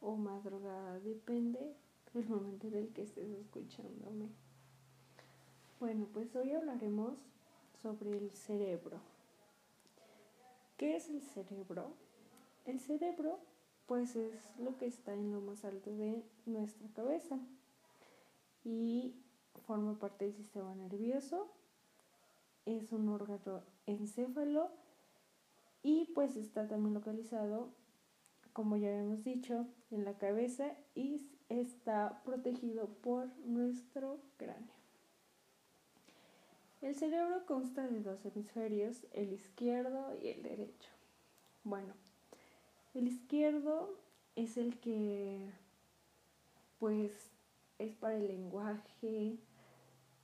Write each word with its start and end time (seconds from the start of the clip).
o 0.00 0.16
madrugada, 0.16 0.98
depende 1.00 1.74
del 2.14 2.28
momento 2.28 2.66
en 2.68 2.74
el 2.74 2.88
que 2.92 3.02
estés 3.02 3.30
escuchándome. 3.30 4.28
Bueno, 5.80 6.06
pues 6.12 6.34
hoy 6.34 6.52
hablaremos 6.52 7.18
sobre 7.82 8.16
el 8.16 8.30
cerebro. 8.32 9.00
¿Qué 10.76 10.96
es 10.96 11.08
el 11.08 11.22
cerebro? 11.22 11.92
El 12.64 12.80
cerebro 12.80 13.40
pues 13.86 14.16
es 14.16 14.34
lo 14.58 14.76
que 14.76 14.86
está 14.86 15.14
en 15.14 15.32
lo 15.32 15.40
más 15.40 15.64
alto 15.64 15.90
de 15.90 16.22
nuestra 16.44 16.86
cabeza 16.94 17.38
y 18.62 19.14
forma 19.66 19.98
parte 19.98 20.26
del 20.26 20.34
sistema 20.34 20.74
nervioso. 20.74 21.48
Es 22.66 22.92
un 22.92 23.08
órgano 23.08 23.62
encéfalo 23.86 24.70
y 25.82 26.04
pues 26.14 26.36
está 26.36 26.68
también 26.68 26.92
localizado, 26.92 27.70
como 28.58 28.76
ya 28.76 28.90
hemos 28.90 29.22
dicho, 29.22 29.68
en 29.92 30.04
la 30.04 30.18
cabeza 30.18 30.72
y 30.96 31.22
está 31.48 32.20
protegido 32.24 32.88
por 32.88 33.28
nuestro 33.46 34.18
cráneo. 34.36 34.74
El 36.82 36.96
cerebro 36.96 37.46
consta 37.46 37.86
de 37.86 38.00
dos 38.00 38.18
hemisferios, 38.24 39.06
el 39.12 39.32
izquierdo 39.32 40.12
y 40.20 40.30
el 40.30 40.42
derecho. 40.42 40.90
Bueno, 41.62 41.94
el 42.94 43.06
izquierdo 43.06 43.94
es 44.34 44.56
el 44.56 44.80
que 44.80 45.52
pues 46.80 47.12
es 47.78 47.94
para 47.94 48.16
el 48.16 48.26
lenguaje, 48.26 49.38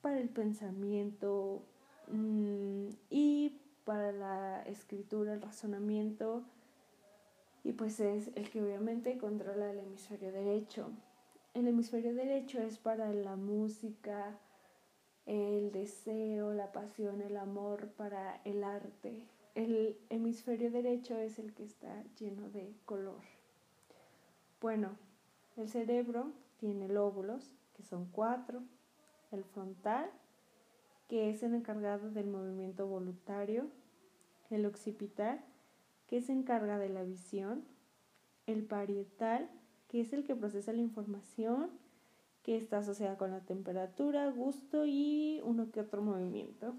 para 0.00 0.18
el 0.18 0.30
pensamiento 0.30 1.62
mmm, 2.10 2.88
y 3.10 3.60
para 3.84 4.10
la 4.10 4.62
escritura, 4.62 5.34
el 5.34 5.42
razonamiento, 5.42 6.44
y 7.64 7.72
pues 7.72 8.00
es 8.00 8.30
el 8.34 8.50
que 8.50 8.62
obviamente 8.62 9.18
controla 9.18 9.70
el 9.70 9.78
hemisferio 9.78 10.32
derecho. 10.32 10.90
El 11.54 11.68
hemisferio 11.68 12.14
derecho 12.14 12.60
es 12.60 12.78
para 12.78 13.12
la 13.12 13.36
música, 13.36 14.38
el 15.26 15.70
deseo, 15.70 16.52
la 16.54 16.72
pasión, 16.72 17.20
el 17.20 17.36
amor, 17.36 17.88
para 17.90 18.40
el 18.44 18.64
arte. 18.64 19.26
El 19.54 19.98
hemisferio 20.08 20.70
derecho 20.70 21.16
es 21.18 21.38
el 21.38 21.52
que 21.52 21.64
está 21.64 22.02
lleno 22.18 22.48
de 22.50 22.74
color. 22.84 23.20
Bueno, 24.60 24.96
el 25.56 25.68
cerebro 25.68 26.32
tiene 26.58 26.88
lóbulos, 26.88 27.54
que 27.76 27.82
son 27.82 28.06
cuatro. 28.06 28.62
El 29.30 29.44
frontal, 29.44 30.10
que 31.08 31.30
es 31.30 31.42
el 31.42 31.54
encargado 31.54 32.10
del 32.10 32.28
movimiento 32.28 32.86
voluntario, 32.86 33.66
el 34.50 34.66
occipital, 34.66 35.44
que 36.12 36.20
se 36.20 36.32
encarga 36.32 36.76
de 36.76 36.90
la 36.90 37.04
visión, 37.04 37.64
el 38.44 38.66
parietal, 38.66 39.48
que 39.88 40.02
es 40.02 40.12
el 40.12 40.24
que 40.24 40.36
procesa 40.36 40.74
la 40.74 40.82
información, 40.82 41.70
que 42.42 42.58
está 42.58 42.80
asociada 42.80 43.16
con 43.16 43.30
la 43.30 43.40
temperatura, 43.40 44.28
gusto 44.28 44.84
y 44.84 45.40
uno 45.42 45.70
que 45.70 45.80
otro 45.80 46.02
movimiento. 46.02 46.74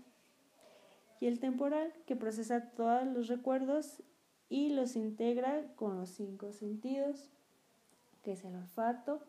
Y 1.20 1.26
el 1.26 1.40
temporal, 1.40 1.92
que 2.06 2.16
procesa 2.16 2.70
todos 2.76 3.08
los 3.08 3.28
recuerdos 3.28 4.04
y 4.50 4.70
los 4.70 4.96
integra 4.96 5.66
con 5.78 5.98
los 5.98 6.10
cinco 6.10 6.52
sentidos, 6.52 7.32
que 8.22 8.34
es 8.34 8.46
el 8.46 8.54
olfato, 8.54 9.20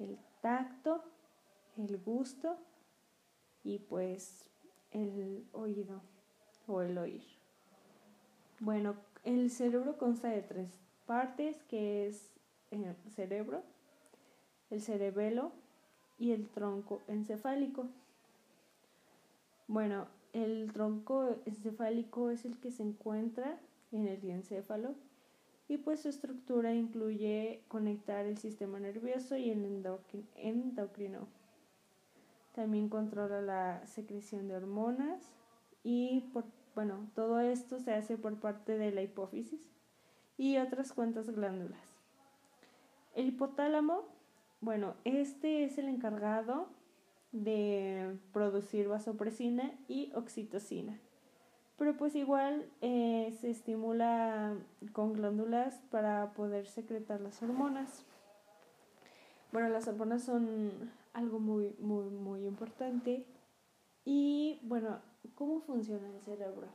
el 0.00 0.18
tacto, 0.40 1.04
el 1.76 1.96
gusto 1.98 2.56
y 3.62 3.78
pues 3.78 4.50
el 4.90 5.46
oído 5.52 6.02
o 6.66 6.82
el 6.82 6.98
oír. 6.98 7.38
Bueno, 8.60 8.96
el 9.24 9.50
cerebro 9.50 9.98
consta 9.98 10.28
de 10.28 10.42
tres 10.42 10.68
partes, 11.06 11.62
que 11.64 12.06
es 12.06 12.30
el 12.70 12.94
cerebro, 13.14 13.62
el 14.70 14.80
cerebelo 14.80 15.52
y 16.18 16.32
el 16.32 16.48
tronco 16.48 17.00
encefálico. 17.08 17.86
Bueno, 19.66 20.06
el 20.32 20.70
tronco 20.72 21.36
encefálico 21.46 22.30
es 22.30 22.44
el 22.44 22.58
que 22.58 22.70
se 22.70 22.82
encuentra 22.82 23.58
en 23.92 24.06
el 24.06 24.28
encéfalo 24.30 24.94
y 25.68 25.76
pues 25.78 26.00
su 26.00 26.08
estructura 26.08 26.74
incluye 26.74 27.62
conectar 27.68 28.24
el 28.26 28.38
sistema 28.38 28.80
nervioso 28.80 29.36
y 29.36 29.50
el 29.50 29.64
endocrino. 30.36 31.28
También 32.54 32.88
controla 32.88 33.42
la 33.42 33.86
secreción 33.86 34.48
de 34.48 34.56
hormonas 34.56 35.22
y 35.84 36.20
por, 36.32 36.44
bueno, 36.78 37.10
todo 37.16 37.40
esto 37.40 37.80
se 37.80 37.92
hace 37.92 38.16
por 38.16 38.36
parte 38.38 38.78
de 38.78 38.92
la 38.92 39.02
hipófisis 39.02 39.60
y 40.36 40.58
otras 40.58 40.92
cuantas 40.92 41.28
glándulas. 41.28 41.80
El 43.16 43.26
hipotálamo, 43.26 44.04
bueno, 44.60 44.94
este 45.02 45.64
es 45.64 45.76
el 45.78 45.88
encargado 45.88 46.68
de 47.32 48.16
producir 48.32 48.86
vasopresina 48.86 49.72
y 49.88 50.12
oxitocina. 50.14 50.96
Pero 51.78 51.96
pues 51.96 52.14
igual 52.14 52.70
eh, 52.80 53.36
se 53.40 53.50
estimula 53.50 54.54
con 54.92 55.14
glándulas 55.14 55.80
para 55.90 56.32
poder 56.34 56.68
secretar 56.68 57.20
las 57.20 57.42
hormonas. 57.42 58.04
Bueno, 59.50 59.68
las 59.68 59.88
hormonas 59.88 60.22
son 60.22 60.92
algo 61.12 61.40
muy, 61.40 61.74
muy, 61.80 62.08
muy 62.08 62.46
importante. 62.46 63.26
Y 64.04 64.60
bueno, 64.62 65.00
¿cómo 65.38 65.60
funciona 65.60 66.08
el 66.08 66.20
cerebro? 66.20 66.66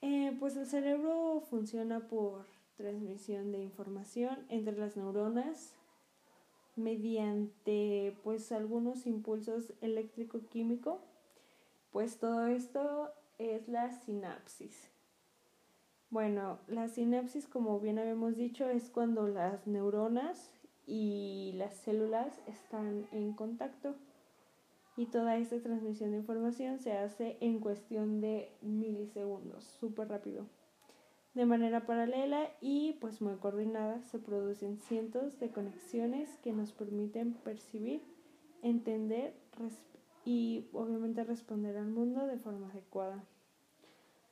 Eh, 0.00 0.34
pues 0.40 0.56
el 0.56 0.66
cerebro 0.66 1.42
funciona 1.50 2.00
por 2.08 2.46
transmisión 2.78 3.52
de 3.52 3.58
información 3.58 4.46
entre 4.48 4.78
las 4.78 4.96
neuronas 4.96 5.74
mediante 6.76 8.16
pues 8.24 8.50
algunos 8.50 9.06
impulsos 9.06 9.74
eléctrico-químico. 9.82 11.02
Pues 11.92 12.18
todo 12.18 12.46
esto 12.46 13.12
es 13.38 13.68
la 13.68 13.92
sinapsis. 13.92 14.88
Bueno, 16.08 16.60
la 16.66 16.88
sinapsis, 16.88 17.46
como 17.46 17.78
bien 17.78 17.98
habíamos 17.98 18.36
dicho, 18.36 18.70
es 18.70 18.88
cuando 18.88 19.28
las 19.28 19.66
neuronas 19.66 20.50
y 20.86 21.52
las 21.56 21.74
células 21.74 22.40
están 22.46 23.06
en 23.12 23.34
contacto. 23.34 23.96
Y 25.00 25.06
toda 25.06 25.38
esta 25.38 25.58
transmisión 25.58 26.10
de 26.10 26.18
información 26.18 26.78
se 26.78 26.92
hace 26.92 27.38
en 27.40 27.58
cuestión 27.58 28.20
de 28.20 28.52
milisegundos, 28.60 29.64
súper 29.64 30.08
rápido. 30.08 30.44
De 31.32 31.46
manera 31.46 31.86
paralela 31.86 32.50
y 32.60 32.98
pues 33.00 33.22
muy 33.22 33.36
coordinada 33.36 34.02
se 34.02 34.18
producen 34.18 34.76
cientos 34.76 35.40
de 35.40 35.48
conexiones 35.48 36.28
que 36.42 36.52
nos 36.52 36.72
permiten 36.72 37.32
percibir, 37.32 38.02
entender 38.60 39.32
y 40.26 40.66
obviamente 40.74 41.24
responder 41.24 41.78
al 41.78 41.88
mundo 41.88 42.26
de 42.26 42.36
forma 42.36 42.68
adecuada. 42.68 43.24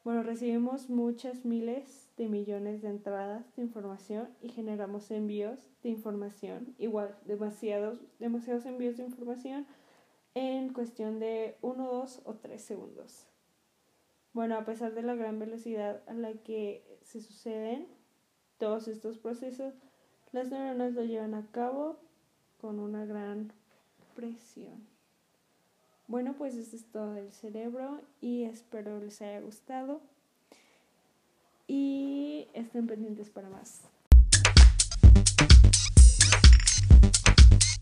Bueno, 0.04 0.22
recibimos 0.22 0.90
muchas 0.90 1.46
miles 1.46 2.10
de 2.18 2.28
millones 2.28 2.82
de 2.82 2.90
entradas 2.90 3.56
de 3.56 3.62
información 3.62 4.28
y 4.42 4.50
generamos 4.50 5.10
envíos 5.10 5.60
de 5.82 5.88
información, 5.88 6.74
igual, 6.78 7.16
demasiados, 7.24 8.02
demasiados 8.18 8.66
envíos 8.66 8.98
de 8.98 9.04
información 9.04 9.66
en 10.38 10.72
cuestión 10.72 11.18
de 11.18 11.56
1, 11.62 11.84
2 11.84 12.20
o 12.24 12.34
3 12.34 12.62
segundos. 12.62 13.26
Bueno, 14.32 14.56
a 14.56 14.64
pesar 14.64 14.94
de 14.94 15.02
la 15.02 15.16
gran 15.16 15.38
velocidad 15.38 16.02
a 16.06 16.14
la 16.14 16.32
que 16.32 16.84
se 17.02 17.20
suceden 17.20 17.88
todos 18.58 18.86
estos 18.86 19.18
procesos, 19.18 19.74
las 20.32 20.50
neuronas 20.50 20.92
lo 20.92 21.02
llevan 21.02 21.34
a 21.34 21.50
cabo 21.50 21.98
con 22.60 22.78
una 22.78 23.04
gran 23.04 23.52
presión. 24.14 24.86
Bueno, 26.06 26.34
pues 26.38 26.54
esto 26.54 26.76
es 26.76 26.84
todo 26.84 27.12
del 27.12 27.32
cerebro 27.32 28.00
y 28.20 28.44
espero 28.44 29.00
les 29.00 29.20
haya 29.22 29.40
gustado 29.40 30.00
y 31.66 32.48
estén 32.52 32.86
pendientes 32.86 33.28
para 33.28 33.50
más. 33.50 33.82